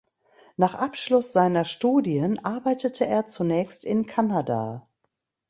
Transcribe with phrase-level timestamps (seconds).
[0.57, 4.87] Nach Abschluss seiner Studien arbeitete er zunächst in Kanada.